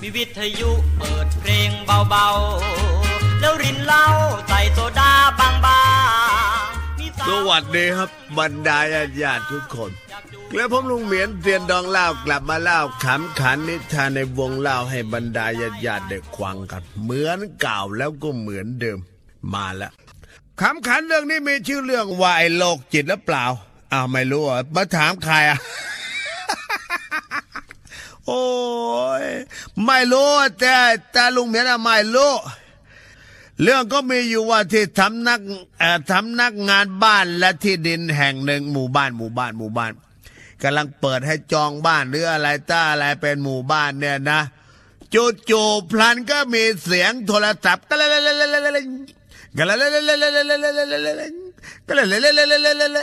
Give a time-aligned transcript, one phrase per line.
[0.00, 1.70] มีวิทยุเปิดเพลง
[2.08, 4.06] เบาๆ แล้วรินเหล้า
[4.48, 9.90] ใส่โซดาบางๆมีสวัสดีครับบรรดาญาติญาติทุกคน
[10.54, 18.98] และผมลุงเหมียนเตียนดองเล่ากลับมาเล่าขำขันนิทานในวงเล่าให้บรรดาญาติญาติได้ฟังกันเหมือนเก่าแล้วก็เหมือนเดิม
[19.54, 19.92] มาแล้ว
[20.60, 23.44] ขำขันเรื่องนี้มีชื่อเรื่องว่าไอ้โลกจิตหรือเปล่า
[23.92, 25.58] อ้าวไม่รู้อะมาถามใครอะ
[29.22, 29.24] ย
[29.84, 30.30] ไม่รู้
[30.60, 30.76] แต่
[31.12, 32.32] แต่ลุงเหมียนะไม่รู้
[33.62, 35.40] เรื่องก็มีอยู่ว่าที่ทำนัก
[36.10, 39.92] ทำนักงานบ้านและที่ดินแห่งหนึ่งหมู่บ้านหมู่บ้านหมู่บ้าน
[40.62, 44.40] กำลังเปิดให้จองบ้านหรืออะไรต้าอะไรเป็นหมู่บ้านเนี่ยนะ
[45.14, 48.34] จู่ๆพลันก็มีเสียงโทรศัพท์ก็เลยก็เลย
[48.66, 48.84] ก็เลย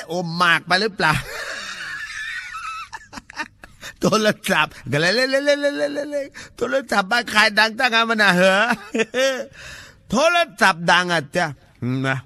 [0.09, 1.13] โอ้มากไปหรือเปล่า
[4.02, 5.12] โทรศัพท์ก็เลย
[6.58, 8.58] โทรศัพท์บ้านใครดังตั้งมันอะเหรอ
[10.12, 11.46] โทรศัพท์ดังอะจ้ะ
[12.08, 12.20] นะ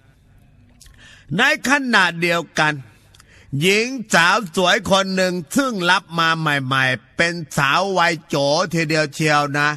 [1.38, 2.74] ในขณะเดียวกัน
[3.62, 8.36] หญิงสาวสวยคนหนึ่งซึ่งรับมาใหม่ ๆ เป็นสาววัยโจ
[8.74, 9.70] ทีเดียวเชียวนะ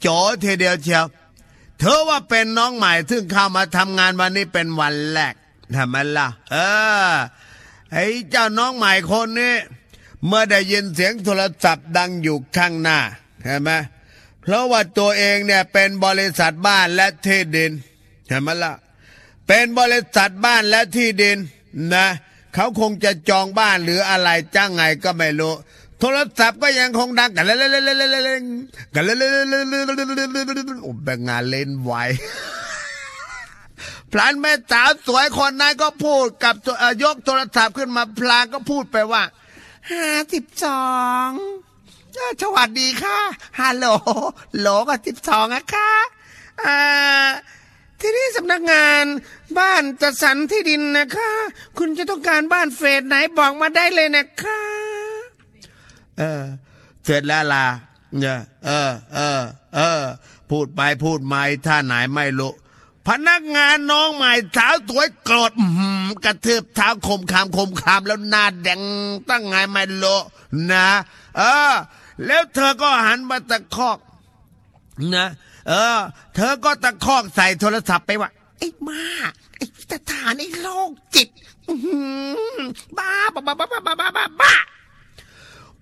[0.00, 0.08] โจ
[0.44, 1.04] ทีเดียวเชียว
[1.78, 5.34] เธอว่าเป็นน้องใหม่ซึ่งเข้ามาทำงานวันนี้เป็นวันแรก
[5.76, 6.56] ทำไมล่ะ เอ
[7.08, 7.12] อ
[7.92, 9.54] ไอ้เจ้าน้องใหม่คนนี้
[10.26, 12.98] เมื่อได้ยินเสียงโทรศัพท์ดังอยู่ข้างหน้า
[13.44, 13.70] เห็นไหม
[14.42, 17.72] เพราะว่าตัวเองเนี่ยเป็นบริษัทบ้านและที่ดิน
[18.28, 18.72] เห็นไหมล่ะ
[19.48, 21.38] เป็นบริษัทบ้านและที่ดิน
[21.94, 22.06] นะ
[22.54, 25.54] เขาคงจะจองบ้านหรืออะไรจ้างไงก็ไม่รู้
[26.00, 31.92] โทรศัพท์ก็ยังคงดังกันเล่นๆกันเล่นๆโอ้เป็นงานเล่นไว
[34.12, 36.54] พลานแม่สาวสวยคนนั้นก็พูดกับ
[37.04, 39.22] ยกโทรศัพท์ขึ้นมาพลานก็พูดไปว่า
[39.90, 40.84] ห้าสิบสอ
[41.26, 41.28] ง
[42.42, 43.18] สวัสดีค่ะ
[43.60, 43.86] ฮัลโหล
[44.58, 45.92] โหลก็สิบสองอะค่ะ
[46.64, 46.78] อ่า
[48.00, 49.04] ที่นี่สำนักงาน
[49.58, 51.30] บ้านจัดสรรที่ดินนะคะ
[51.78, 54.60] คุณจะต้องการบ้านเฟสไหนบอกมาได้เลยนะคะ
[56.18, 56.44] เออ
[57.04, 57.66] เสร็จแล้วล่ะ
[58.18, 59.40] เนี่ยเออเออ
[59.76, 60.02] เออ
[60.50, 62.52] พูดไปพูดมาท่าไหนไม่รู้
[63.10, 65.52] พนักงานน้องใหม่สาวสวยกรด
[66.24, 68.80] กระเทือบเท้าคมคามคมคามแล้วหน้าแดง
[69.28, 70.04] ตั้งไงไม่โล
[70.72, 70.88] นะ
[71.36, 71.74] เออ
[72.26, 73.98] แล้วเธอก็หันมาตะคอก
[75.14, 75.26] นะ
[75.68, 75.98] เออ
[76.34, 79.02] เธอก็ตะคอกใส่โทรศัพท์ไปว่าไอ้มา
[79.56, 81.28] ไอ้สถานไอ้โรคจิต
[82.98, 84.52] บ้าบ้าบ้าบ้าบ้าบ้าบ้า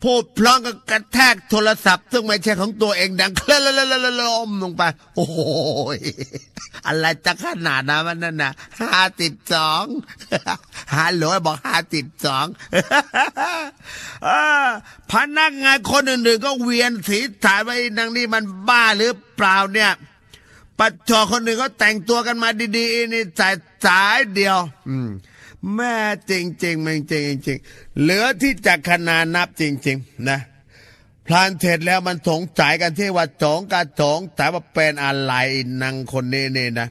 [0.02, 3.60] พูดพร้อมกับกระแทกโทรศัพท์ ซึ่งไม่ใช่ของตัวเองดังเคลื่น
[4.20, 4.82] ล้มลงไป
[5.14, 5.38] โอ้โห
[6.86, 9.84] อะไรจะขนาดนั้นนั่นนะห้าสิบสอง
[10.96, 12.46] ฮัลโหลบอกห้าสิบสอง
[15.12, 19.92] พนักงานคนอื่นๆก็เวียนสีถ่ายไว้นางนี่มันบ้าหรือเปล่าเนี่ย
[20.78, 23.54] ปัจจอคนหนึ่งก็แต่งตัวกันมาดีๆนี่สาย
[23.86, 25.08] สายเดียว อืม
[25.74, 25.96] แม่
[26.30, 27.58] จริงจริงมึงจริงจริง
[28.00, 30.40] เหลือที่จะขนานับจริง ๆ นะ
[31.26, 35.34] พลานเสร็จแล้วมันสงสัยกันที่ว่าจองกาจองแต่ว่าเป็นอะไร
[35.82, 36.88] นางคนนี้นี่นะ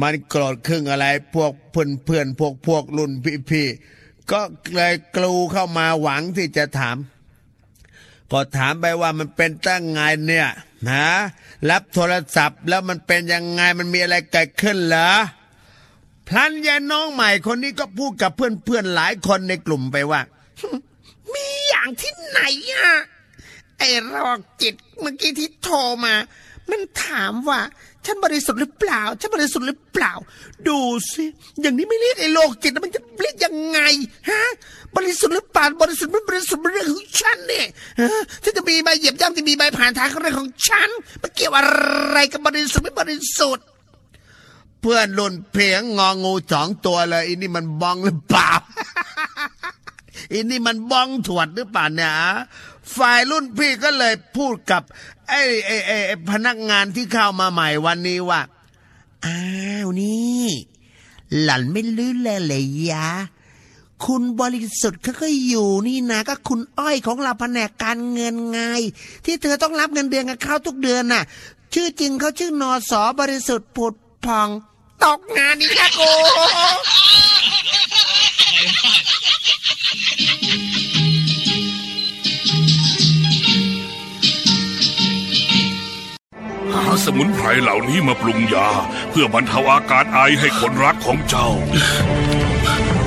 [0.00, 3.12] มันโกรธครึ่งอะไรพวกเพื่อนเพื่อนพวกพวกรุ่น
[3.50, 4.40] พี่ๆก็
[4.76, 6.96] เลยกลูเข้ามาหวังที่จะถาม
[8.30, 10.48] ก็ถามไปว่ามันเป็นตั้งไงเนี่ย
[10.90, 11.06] นะ
[11.70, 15.10] รับโทรศัพท์แล้วมันเป็นยังไงมันมีอะไรเกิดขึ้นเหรอ
[16.28, 20.20] พลันยาน้องใหม่คนนี้ก็พูดกับเพื่อนๆหลายคนในกลุ่มไปว่า
[21.32, 22.40] มีอย่างที่ไหน
[22.72, 22.92] อะ
[23.78, 26.14] ไอ้รอกจิตเมื่อกี้ที่โทรมา
[26.70, 27.60] มันถามว่า
[28.04, 30.12] ฉันบริสุทธิ์หรือเปล่า ฉันบริสุทธิ์หรือเปล่า
[30.68, 30.78] ดู
[31.12, 31.24] สิ
[31.60, 33.80] อย่างนี้ไม่เรียกไอ้โรคจิตมันจะเรียกยังไง
[34.30, 34.42] ฮะ
[34.96, 37.66] บริสุทธิ์หรือเปล่าบริสุทธิ์ไม่บริสุทธิ์เป็นเรื่องของฉันเนี่ย
[38.42, 40.88] ฉันจะมีใบเหยียบย่ำจะมีใบผ่านทางเรื่องของฉัน
[41.22, 41.64] มันเกี่ยวอะ
[42.08, 43.64] ไรกับบริสุทธิ์ไม่บริสุทธิ์
[44.80, 48.50] เพื่อนรุ่นเพียงงองูสองตัวเลยอันนี้มันบองหรือเปล่า
[50.32, 52.12] อันนี้มันบองถวดหรือเปล่าเนี่ย
[52.96, 54.82] ฝ่ายรุ่นพี่ก็เลยพูดกับ
[55.28, 55.96] ไอ้ไอ้ไอ้
[56.30, 58.40] พนักงานที่เข้ามาใหม่วันนี้ว่า
[59.24, 59.40] อ้า
[59.84, 60.46] วนี่
[61.42, 63.08] หล่อนไม่รู้อเลยเลยยะ
[64.06, 68.60] คุณบริสุทธิ์เขาก็อยู่นี่นะก็คุณอ้อยของเราแผนกการเงินไง
[69.24, 71.24] ที่เธอต้องรับเงินเดือนกับเขาทุกเดือนน่ะ
[71.74, 73.94] ชื่อจริงเขาชื่อนอสอบริสุทธิ์ผุด
[74.26, 74.48] พอง
[75.04, 76.12] ตกงานนี่ค่ะกู
[86.74, 88.68] หาสมุนไพรเหล่านี้มาปรุงยา
[89.10, 91.48] เพื่อบรรเทาอาการไอให้คนรักของเจ้า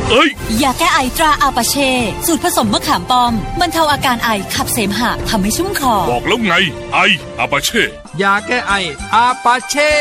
[0.10, 0.30] เอ้ย
[0.62, 1.92] ยาแก้ไอตราอาปาเช่
[2.26, 6.54] สูตรผสมมะขามป้อมบรรเทาอาการไอขับเสมหะทำให้ชุ่มคอ บอกแล้วไง
[6.94, 7.00] ไอ
[7.40, 7.84] อาปาเช่
[8.22, 8.74] ยาแก้ไอ
[9.16, 9.92] อาปาเช่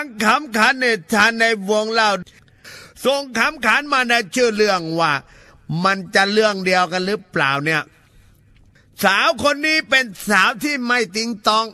[0.00, 2.10] ฟังคำขันในทานในวงเล่า
[3.04, 5.12] ส่งคำขันมาในชื่อเรื่องว่า
[5.84, 7.82] มันจะเรื่องเดียวกันหรือเปล่าเนี่ย
[9.04, 11.66] สาวคนนี้เป็นสาวที่ไม่ติงตอง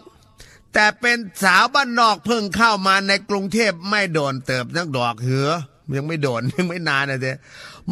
[0.74, 5.48] แต่เป็นสาวบ้านนอกเพิ่งเข้ามาในกรุงเทพไม่โดนเติบนักดอกเหือ
[5.96, 7.32] ยังไม่โดนยังไม่นานนะเจ๊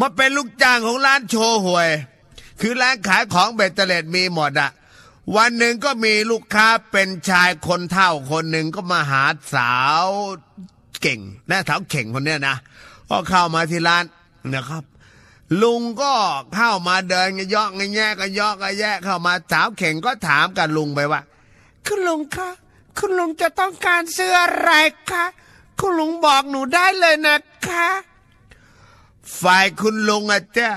[0.00, 1.90] มาเป็นลูกจ้างของร้านโชว์หวย
[2.60, 4.70] คือร้านขายของเบตเตอร์เลดมีหมดอะ
[5.36, 9.24] วันหนึ่งก็มีลูกค้าเป็นชายคนเท่าคนหนึ่งก็มาหา
[9.54, 9.74] สา
[10.04, 10.06] ว
[11.02, 12.56] เก่งแนะสาวเข่งคนเนี้ยนะ
[13.10, 14.04] ก็เข้ามาที่ร้าน
[14.54, 14.84] นะครับ
[15.62, 16.12] ลุงก็
[16.54, 21.20] เข้ามาเดินกระยอกกระแยกกระยอกกระแยะเข้ามาสาวเข่งก็ถามกับลุงไปว่า
[21.86, 22.50] คุณลุงคะ
[22.98, 24.72] คุณลุงจะต้องการเสื้ออะไร
[25.10, 25.24] คะ
[25.80, 27.38] คุณลุงบอกหนูได้เลยนะ
[27.68, 27.88] คะ
[29.42, 30.70] ฝ่ายคุณลุงอะเจ้า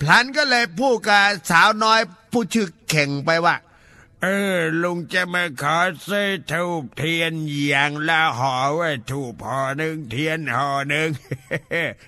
[0.00, 2.00] พลันก็เลยพูดกับสาวน้อย
[2.32, 3.54] ผู้ชื่อเข่งไปว่า
[4.22, 4.26] เอ
[4.56, 5.78] อ ลุงจะมาขอ
[6.08, 11.08] ซื้อทูบเทียนอย่างละห่อไว้ทูบห่อหนึ่งเทียนห่อหนึ่ง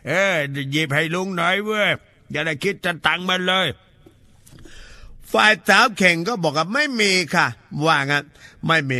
[0.08, 0.34] เออ
[0.72, 1.90] หยิบให้ลุงหน่อยเว้ย
[2.30, 3.68] อย่าได้คิดจะตังมันเลย
[5.32, 7.46] ฝ่ายสาวเข่งก็บอกว่าไม่มีค่ะ
[7.84, 8.24] ว่างั้น
[8.66, 8.98] ไม่มี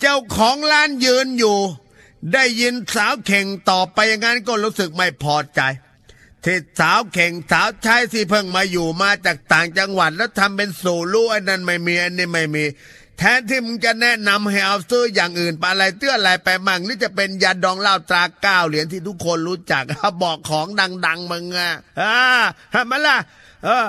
[0.00, 1.58] เจ้าของร้านยืนอยู่
[2.32, 5.60] ได้ยินสาวเข่งต่อไปอย่างนั้นก็รู้สึกไม่พอใจ
[6.44, 12.64] ที่สาวเข่งสาวใช้ที่เพิ่งมาอยู่มาจากต่างจังหวัดแล้วทำเป็นสู่รู้อ้นั่นไม่มีอันนี้ไม่มี
[13.18, 19.84] แทนที่มึงจะแนะนำให้เอาซื้ออย่างอื่นไปอะไรเตื้ออะไรไปมั่งนี่จะเป็นยาดองเหล้าตราเก้าเหรียญที่ทุกคนรู้จัก
[20.22, 20.66] บอกของ
[21.06, 22.14] ดัง ๆมึงอะอ่า
[22.74, 23.16] ทำไมล่ะ
[23.64, 23.86] เออ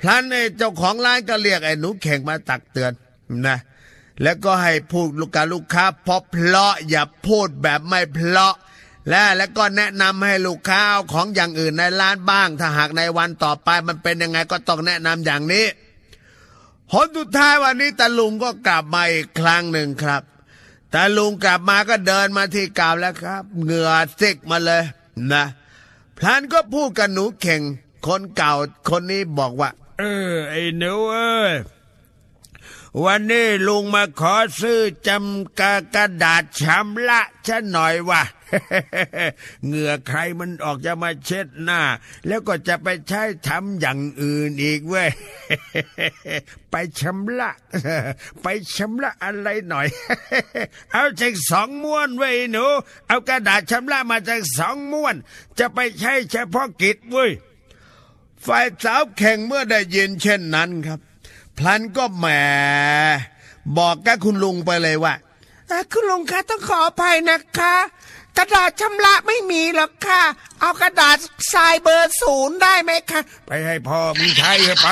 [0.00, 2.92] พลันไอ้เจ้าของร้านก็เรียกไอ้หนูเข่งมาตักเตือน
[3.48, 3.58] นะ
[4.22, 8.54] แล้วก็ให้พูดลูกกาลูกค้าเพราะเพลาะอย่าพูดแบบไม่เพลาะ
[9.08, 15.66] และแล้วก็แนะนำให้ลูกค้าเอาของอย่างอื่นในร้านบ้าง ถ้าหากในวันต่อไปมันเป็นยังไงก็ต้องแนะนำอย่างนี้
[16.90, 20.22] ผลสุดท้ายวันนี้ตาลุงก็กลับมาอีกครั้งหนึ่งครับ
[20.94, 23.90] ตาลุงกลับมาก็เดินมาที่เก่าแล้วครับ เหงื่อ
[24.20, 24.82] ซิกมาเลย
[25.32, 25.44] นะ
[26.18, 27.62] พลันก็พูดกับหนูเข่ง
[28.06, 28.54] คนเก่า
[28.90, 31.54] คนนี้บอกว่า เออไอ้หนูเอ้ย
[33.04, 38.22] วันนี้ลุงมาขอซื้อจำกากระดาษชำระฉันหน่อยว่ะ
[39.66, 41.80] เหงื่อใครมันออกจะมาเช็ดหน้า
[42.26, 45.10] แล้วก็จะไปใช้ทำอย่างอื่นอีกเว้ย
[46.70, 47.50] ไปชำระ
[48.42, 48.46] ไป
[48.76, 49.86] ชำระอะไรหน่อย
[50.92, 52.66] เอาจากสองม้วนไว้ยหนู
[53.08, 55.14] เอากระดาษชำระมาจากสองม้วน
[55.58, 57.30] จะไปใช้เฉพาะกิจเว้ย
[58.46, 61.00] ฝ่ายสาวแข่งเมื่อได้ยินเช่นนั้นครับ
[61.58, 62.26] พลันก็แหม
[63.78, 65.14] บอกกับคุณลุงไปเลยว่า
[65.68, 67.74] เอ่อคุณลุงคะต้องขออภัยนะคะ
[68.38, 70.22] กระดาษชำระไม่มีหรอกค่ะ
[70.60, 71.16] เอากระดาษ
[71.52, 74.88] ทรายเบอร์ศูนย์ได้ไหมคะ ไปให้พ่อมึงใช้เถอะไป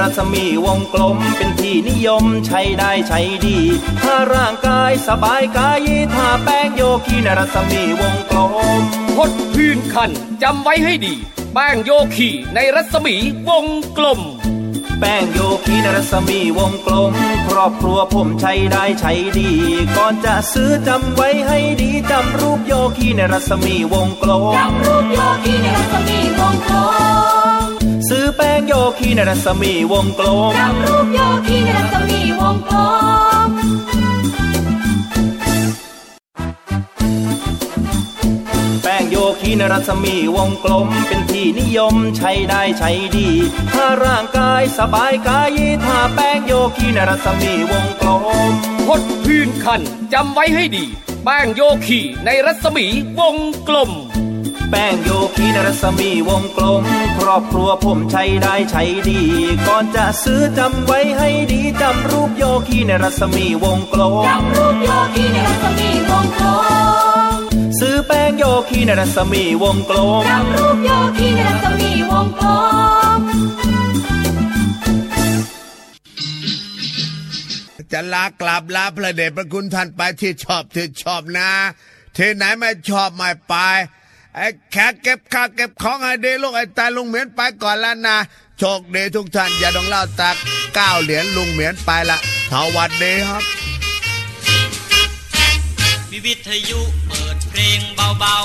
[0.00, 3.58] รัศมีวงกลมเป็นที่นิยมใช้ได้ใช้ดี
[4.02, 5.80] ถ้าร่างกายสบายกาย
[6.14, 8.38] ถ้าแป้งโยคีนรัศมีวงกล
[8.80, 8.82] ม
[9.16, 10.10] พดพื้นคัน
[10.42, 11.14] จำไว้ให้ดี
[11.54, 13.14] แป้งโยคีในรัศมี
[13.48, 13.66] วง
[13.98, 14.20] กลม
[15.00, 17.14] แป้งโยคีนรัศมีวงกลม
[17.48, 19.50] ครอบครัวผมใช้ได้ใช้ดี
[19.96, 26.76] ก่อนจะซื้อจำไว้ให้ดีจำรูปโยคีในรัศมีวงกลมจำรูปโยคีในรัศมีวงกล
[27.18, 27.19] ม
[28.10, 32.76] ซื้อแป้งโยคีในรัศมีวงกลมจำรูปโยคีในรัศมีวงกล
[33.48, 33.50] ม
[38.82, 43.28] แป้งโยคีนรัศมีวงกลม เป็นที่นิยมใช้ได้ใช้ดี
[43.74, 45.50] ถ้าร่างกายสบายกาย
[45.86, 48.08] ถ้าแป้งโยคีนรัศมีวงกล
[48.50, 48.52] ม
[48.86, 49.80] พดพื้นคัน
[50.12, 50.84] จำไว้ให้ดี
[51.24, 52.86] แป้งโยคีในรัศมี
[53.18, 53.36] วง
[53.68, 53.92] กลม
[54.70, 56.84] แป้งโยคีนรัศมีวงกลม
[57.18, 59.22] ครอบครัวผมใช้ได้ใช้ดี
[59.66, 66.46] ก่อนจะซื้อจำไว้ให้ดีจำรูปโยคีในรัศมีวงกลมจำรูปโยคีในรัศมีวงกล
[67.36, 67.38] ม
[67.78, 72.46] ซื้อแป้งโยคีในรัศมีวงกลมจำรูปโยคีในรัศมีวงกล
[73.18, 73.20] ม
[77.92, 81.50] จะลากลับลาพระเดชพระคุณท่านไปที่ชอบที่ชอบนะ
[82.16, 83.54] ที่ไหนไม่ชอบไม่ไป
[84.36, 88.16] ไอ้แขกเก็บข้าเก็บของให้เดลูกไอ้ตายลุงเหมียนไปก่อนแล้วนะ
[88.58, 90.36] โชคดีทุกท่านอย่าดองเล่าตัก
[90.74, 92.18] เก้าเหรียญลุงเหมียนไปละ
[92.50, 93.42] สวัสดีครับ
[96.10, 97.80] มีวิทยุเปิดเพลง
[98.18, 98.38] เบา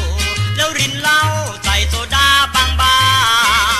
[0.00, 1.20] ๆ แล้วรินเหล้า
[1.64, 2.64] ใส่โซดาบา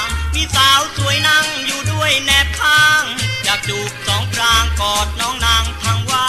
[0.02, 3.02] งๆ มีสาวสวยนั่งอยู่ด้วยแนบข้าง
[3.44, 6.26] อยากจูบสองพรางกอดน้องนางทางว่า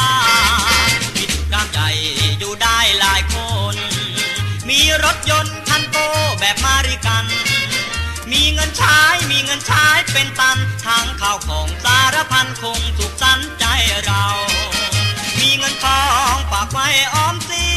[1.16, 1.80] มีทุกน้ำใจ
[2.40, 3.37] อยู่ได้หลายคน
[5.04, 5.98] รถยนต์คันโต
[6.40, 7.26] แบบมาริกัน
[8.32, 8.98] มีเงินใช้
[9.32, 13.66] มีเงินใช้เป็นตันทั้งข้าวของสารพันคงสุขสันใจ
[14.06, 14.26] เรา
[15.40, 17.68] มีเงินทองฝากไว้ออมสิ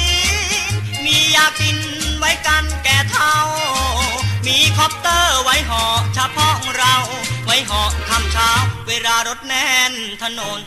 [0.73, 0.75] น
[1.05, 1.79] มียากิน
[2.19, 3.37] ไว้กันแก่เท่า
[4.47, 5.85] มีคอปเตอร์ไว้หอ
[6.15, 6.97] เฉพาะเรา
[7.45, 8.51] ไว้หอคำเช้า
[8.89, 10.61] เวลารถแน่นถนน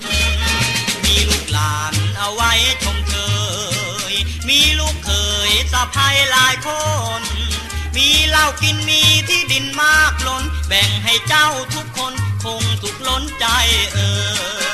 [1.03, 2.51] มีลูกหลานเอาไว้
[2.83, 3.42] ชมเชย
[4.50, 5.12] มีลูกเข
[5.50, 6.70] ยสะพายหลายค
[7.20, 7.22] น
[7.96, 13.46] มีเหล้ากินมีที่ดินมากล้น แบ่งให้เจ้าทุกคนคงสุขล้นใจ
[13.93, 13.98] เอ
[14.72, 14.73] อ